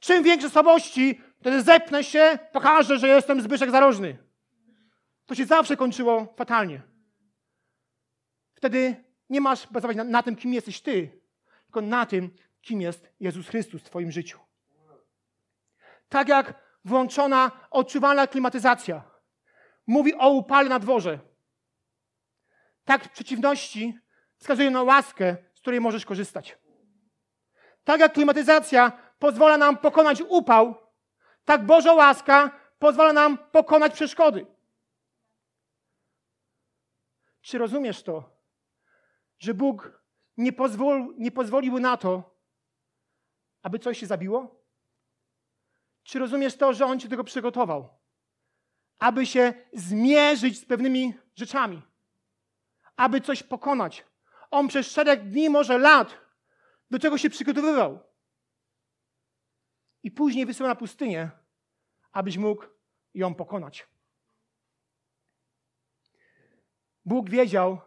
[0.00, 4.18] Czym większe słabości, wtedy zepnę się, pokażę, że jestem Zbyszek Zarożny.
[5.26, 6.82] To się zawsze kończyło fatalnie.
[8.54, 11.20] Wtedy nie masz bazować na, na tym, kim jesteś Ty,
[11.64, 14.38] tylko na tym, kim jest Jezus Chrystus w Twoim życiu.
[16.08, 19.02] Tak jak włączona, odczuwalna klimatyzacja.
[19.86, 21.18] Mówi o upale na dworze.
[22.84, 23.98] Tak przeciwności
[24.36, 26.58] wskazują na łaskę, z której możesz korzystać.
[27.84, 30.81] Tak jak klimatyzacja pozwala nam pokonać upał,
[31.44, 34.46] tak Boża łaska pozwala nam pokonać przeszkody.
[37.40, 38.30] Czy rozumiesz to,
[39.38, 40.02] że Bóg
[40.36, 42.38] nie, pozwol, nie pozwolił na to,
[43.62, 44.62] aby coś się zabiło?
[46.02, 47.88] Czy rozumiesz to, że On cię tego przygotował?
[48.98, 51.82] Aby się zmierzyć z pewnymi rzeczami,
[52.96, 54.04] aby coś pokonać.
[54.50, 56.14] On przez szereg dni, może lat,
[56.90, 58.11] do czego się przygotowywał.
[60.02, 61.30] I później wysyła na pustynię,
[62.12, 62.64] abyś mógł
[63.14, 63.88] ją pokonać.
[67.04, 67.80] Bóg wiedział,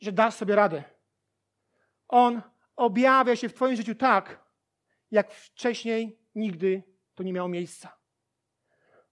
[0.00, 0.84] że dasz sobie radę.
[2.08, 2.42] On
[2.76, 4.44] objawia się w Twoim życiu tak,
[5.10, 6.82] jak wcześniej nigdy
[7.14, 7.98] to nie miało miejsca.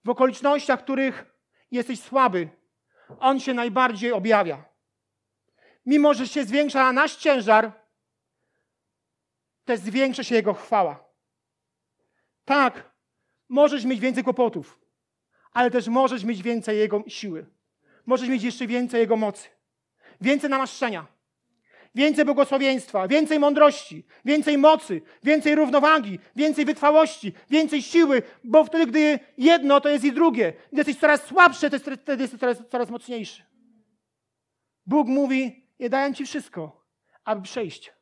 [0.04, 1.34] W okolicznościach, w których
[1.70, 2.48] jesteś słaby,
[3.18, 4.64] On się najbardziej objawia.
[5.86, 7.72] Mimo, że się zwiększa nasz ciężar,
[9.64, 11.09] też zwiększa się Jego chwała.
[12.50, 12.90] Tak,
[13.48, 14.80] możesz mieć więcej kłopotów,
[15.52, 17.46] ale też możesz mieć więcej Jego siły.
[18.06, 19.48] Możesz mieć jeszcze więcej Jego mocy.
[20.20, 21.06] Więcej namaszczenia
[21.94, 29.18] więcej błogosławieństwa, więcej mądrości, więcej mocy, więcej równowagi, więcej wytrwałości, więcej siły, bo wtedy, gdy
[29.38, 30.52] jedno, to jest i drugie.
[30.72, 33.42] Gdy jesteś coraz słabszy, to jest, wtedy jesteś coraz, coraz mocniejszy.
[34.86, 36.86] Bóg mówi, ja daję Ci wszystko,
[37.24, 37.92] aby przejść.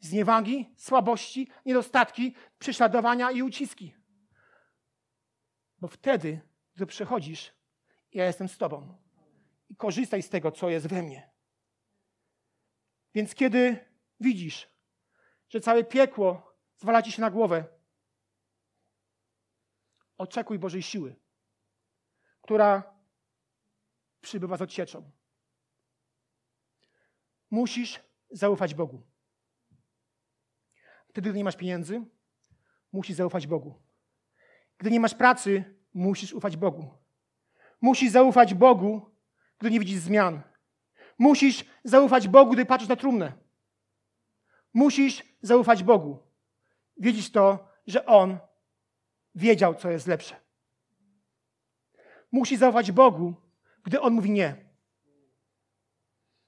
[0.00, 3.94] Zniewagi, słabości, niedostatki, prześladowania i uciski.
[5.78, 6.40] Bo wtedy,
[6.74, 7.52] gdy przechodzisz,
[8.12, 8.98] ja jestem z Tobą.
[9.68, 11.30] I korzystaj z tego, co jest we mnie.
[13.14, 13.86] Więc kiedy
[14.20, 14.68] widzisz,
[15.48, 17.64] że całe piekło zwala ci się na głowę,
[20.18, 21.16] oczekuj Bożej siły,
[22.42, 22.98] która
[24.20, 25.10] przybywa z odsieczą.
[27.50, 29.02] Musisz zaufać Bogu.
[31.18, 32.02] Wtedy, gdy nie masz pieniędzy,
[32.92, 33.74] musisz zaufać Bogu.
[34.78, 36.94] Gdy nie masz pracy, musisz ufać Bogu.
[37.80, 39.10] Musisz zaufać Bogu,
[39.58, 40.42] gdy nie widzisz zmian.
[41.18, 43.32] Musisz zaufać Bogu, gdy patrzysz na trumnę.
[44.74, 46.18] Musisz zaufać Bogu.
[46.96, 48.38] Wiedzieć to, że On
[49.34, 50.36] wiedział, co jest lepsze.
[52.32, 53.34] Musisz zaufać Bogu,
[53.84, 54.70] gdy On mówi nie.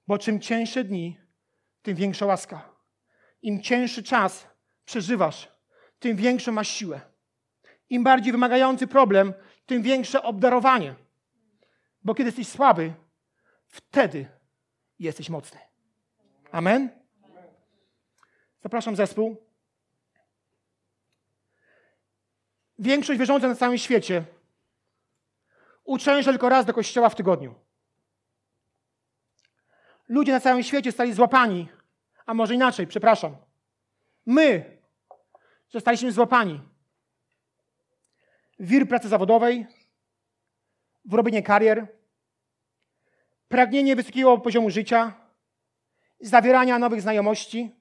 [0.07, 1.21] Bo czym cięższe dni,
[1.83, 2.75] tym większa łaska.
[3.43, 4.50] Im cięższy czas
[4.91, 5.49] przeżywasz,
[5.99, 7.01] tym większą masz siłę.
[7.91, 9.35] Im bardziej wymagający problem,
[9.67, 10.95] tym większe obdarowanie.
[12.05, 12.93] Bo kiedy jesteś słaby,
[13.67, 14.29] wtedy
[14.99, 15.59] jesteś mocny.
[16.53, 16.91] Amen?
[18.63, 19.37] Zapraszam zespół.
[22.79, 24.25] Większość wierzących na całym świecie
[25.85, 27.55] uczęszcza tylko raz do kościoła w tygodniu.
[30.09, 31.69] Ludzie na całym świecie stali złapani,
[32.27, 33.37] a może inaczej, przepraszam.
[34.27, 34.80] My
[35.71, 36.61] zostaliśmy złapani
[38.61, 39.67] wir pracy zawodowej,
[41.05, 41.87] w robienie karier,
[43.49, 45.13] pragnienie wysokiego poziomu życia,
[46.21, 47.75] zawierania nowych znajomości,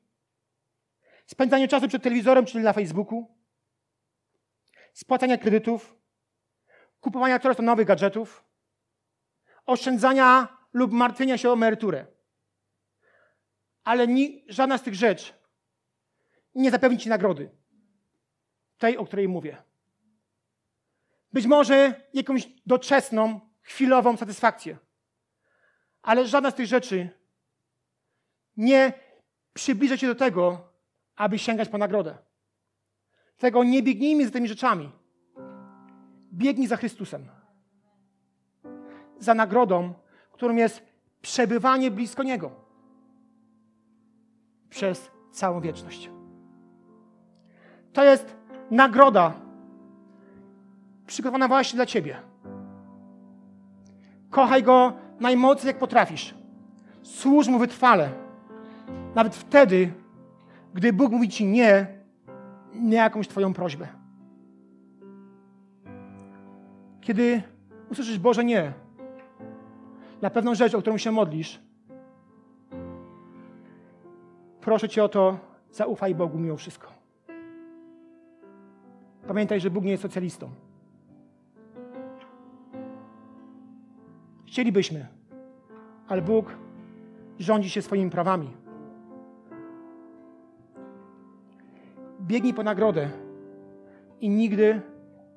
[1.25, 3.36] spędzanie czasu przed telewizorem czy na Facebooku,
[4.93, 5.95] spłacania kredytów,
[6.99, 8.43] kupowania coraz to nowych gadżetów,
[9.65, 12.06] oszczędzania lub martwienia się o emeryturę.
[13.84, 15.34] Ale ni, żadna z tych rzeczy
[16.56, 17.59] nie zapewni ci nagrody.
[18.80, 19.58] Tej, o której mówię.
[21.34, 24.78] Być może jakąś doczesną, chwilową satysfakcję.
[26.02, 27.10] Ale żadna z tych rzeczy
[28.58, 28.94] nie
[29.54, 30.72] przybliża cię do tego,
[31.15, 32.18] aby sięgać po nagrodę.
[33.38, 34.92] Tego nie biegnijmy za tymi rzeczami.
[36.34, 37.30] Biegnij za Chrystusem.
[39.20, 39.94] Za nagrodą,
[40.32, 40.82] którą jest
[41.22, 42.52] przebywanie blisko Niego
[44.70, 46.10] przez całą wieczność.
[47.94, 48.36] To jest
[48.72, 49.34] nagroda
[51.08, 52.16] przygotowana właśnie dla Ciebie.
[54.30, 56.36] Kochaj Go najmocniej, jak potrafisz.
[57.04, 58.10] Służ Mu wytrwale.
[59.16, 59.94] Nawet wtedy,
[60.74, 61.88] gdy Bóg mówi Ci nie,
[62.74, 63.88] nie jakąś Twoją prośbę.
[67.02, 67.42] Kiedy
[67.92, 68.74] usłyszysz Boże nie,
[70.22, 71.60] na pewną rzecz, o którą się modlisz,
[74.62, 75.38] proszę Cię o to,
[75.72, 76.99] zaufaj Bogu mimo wszystko.
[79.30, 80.50] Pamiętaj, że Bóg nie jest socjalistą.
[84.48, 85.06] Chcielibyśmy,
[86.08, 86.56] ale Bóg
[87.39, 88.50] rządzi się swoimi prawami.
[92.22, 93.10] Biegnij po nagrodę
[94.22, 94.82] i nigdy,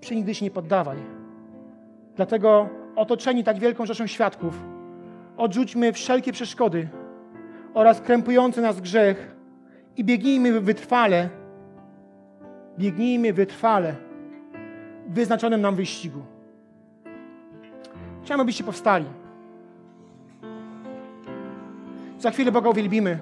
[0.01, 0.99] przenigdy się nie poddawaj.
[2.17, 4.65] Dlatego otoczeni tak wielką rzeszą świadków,
[5.37, 6.89] odrzućmy wszelkie przeszkody
[7.75, 9.37] oraz krępujący nas grzech
[9.97, 11.42] i biegnijmy wytrwale,
[12.79, 13.95] biegnijmy wytrwale
[15.09, 16.23] w wyznaczonym nam wyścigu.
[18.25, 19.05] Chciałem, abyście powstali.
[22.19, 23.19] Za chwilę Boga uwielbimy.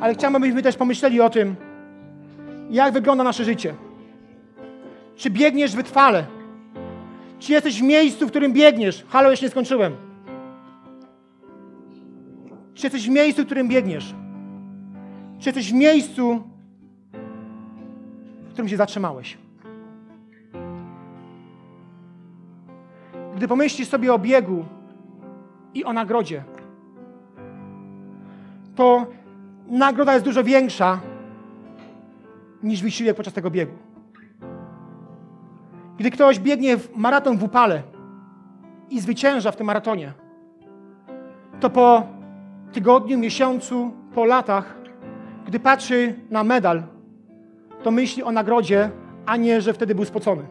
[0.00, 1.56] Ale chciałem, abyśmy też pomyśleli o tym,
[2.70, 3.74] jak wygląda nasze życie.
[5.16, 6.26] Czy biegniesz wytrwale?
[7.38, 9.04] Czy jesteś w miejscu, w którym biegniesz?
[9.08, 9.96] Halo, jeszcze nie skończyłem.
[12.74, 14.14] Czy jesteś w miejscu, w którym biegniesz?
[15.38, 16.42] Czy jesteś w miejscu,
[18.58, 19.38] którym się zatrzymałeś?
[23.36, 24.64] Gdy pomyślisz sobie o biegu
[25.74, 26.44] i o nagrodzie,
[28.74, 29.06] to
[29.68, 31.00] nagroda jest dużo większa
[32.62, 33.72] niż wysiłek podczas tego biegu.
[35.98, 37.82] Gdy ktoś biegnie w maraton w upale
[38.90, 40.12] i zwycięża w tym maratonie,
[41.60, 42.06] to po
[42.72, 44.78] tygodniu, miesiącu, po latach,
[45.46, 46.97] gdy patrzy na medal,
[47.82, 48.90] to myśli o nagrodzie,
[49.26, 50.42] a nie, że wtedy był spocony.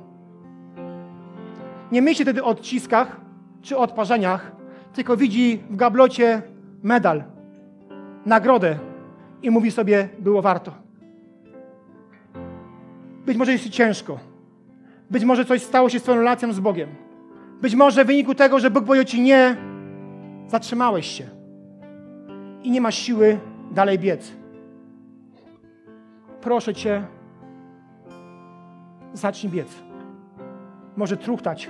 [1.92, 3.22] Nie myśli wtedy o odciskach
[3.62, 4.52] czy o odparzeniach,
[4.94, 6.42] tylko widzi w gablocie
[6.84, 7.24] medal,
[8.26, 8.80] nagrodę
[9.42, 10.72] i mówi sobie, było warto.
[13.26, 14.20] Być może jest ci ciężko.
[15.10, 16.90] Być może coś stało się z Twoją relacją z Bogiem.
[17.62, 19.56] Być może w wyniku tego, że Bóg powiedział Ci nie,
[20.48, 21.24] zatrzymałeś się
[22.64, 23.40] i nie masz siły
[23.72, 24.32] dalej biec.
[26.42, 27.04] proszę Cię,
[29.18, 29.84] zacznij biec.
[30.98, 31.70] Może truchtać,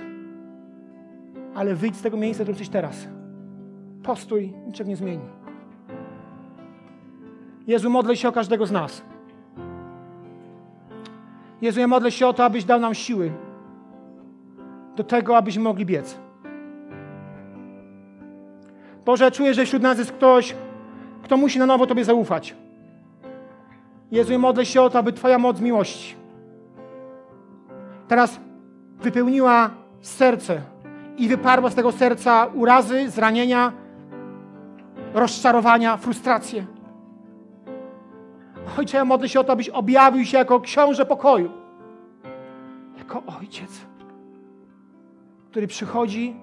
[1.54, 3.08] ale wyjdź z tego miejsca, w którym jesteś teraz.
[4.02, 5.24] Postój, niczego nie zmieni.
[7.66, 9.02] Jezu, modlę się o każdego z nas.
[11.62, 13.32] Jezu, ja modlę się o to, abyś dał nam siły
[14.96, 16.18] do tego, abyśmy mogli biec.
[19.04, 20.54] Boże, czuję, że wśród nas jest ktoś,
[21.22, 22.56] kto musi na nowo Tobie zaufać.
[24.10, 26.18] Jezu, ja modlę się o to, aby Twoja moc miłości
[28.08, 28.40] teraz
[29.00, 30.60] wypełniła serce
[31.16, 33.72] i wyparła z tego serca urazy, zranienia,
[35.14, 36.66] rozczarowania, frustracje.
[38.78, 41.50] Ojcze, ja modlę się o to, abyś objawił się jako książę pokoju.
[42.98, 43.70] Jako ojciec,
[45.50, 46.36] który przychodzi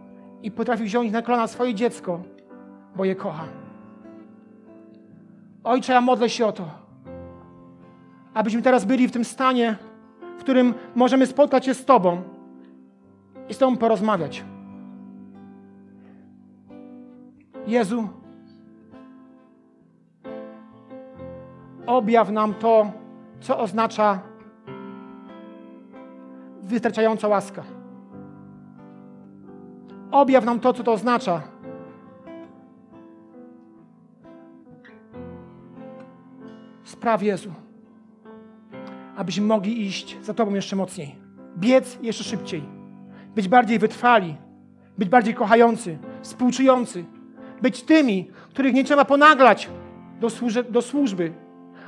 [0.43, 2.19] i potrafi wziąć na kolana swoje dziecko,
[2.95, 3.45] bo je kocha.
[5.63, 6.69] Ojcze, ja modlę się o to,
[8.33, 9.75] abyśmy teraz byli w tym stanie,
[10.37, 12.21] w którym możemy spotkać się z Tobą
[13.49, 14.43] i z Tobą porozmawiać.
[17.67, 18.07] Jezu,
[21.85, 22.91] objaw nam to,
[23.39, 24.19] co oznacza
[26.63, 27.63] wystarczająca łaska.
[30.11, 31.41] Objaw nam to, co to oznacza.
[36.83, 37.51] Spraw Jezu,
[39.15, 41.15] abyśmy mogli iść za Tobą jeszcze mocniej,
[41.57, 42.63] biec jeszcze szybciej,
[43.35, 44.35] być bardziej wytrwali,
[44.97, 47.05] być bardziej kochający, współczujący,
[47.61, 49.69] być tymi, których nie trzeba ponaglać
[50.19, 51.33] do, służy, do służby,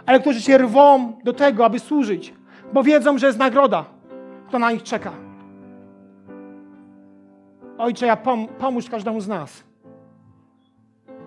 [0.05, 2.34] ale którzy się rwą do tego, aby służyć,
[2.73, 3.86] bo wiedzą, że jest nagroda,
[4.47, 5.11] która na nich czeka.
[7.78, 9.63] Ojcze, ja pom pomóż każdemu z nas,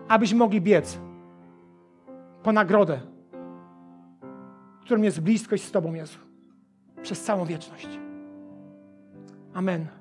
[0.09, 0.99] abyśmy mogli biec
[2.43, 3.01] po nagrodę,
[4.85, 6.19] którą jest bliskość z Tobą, Jezu,
[7.03, 7.89] przez całą wieczność.
[9.55, 10.00] Amen.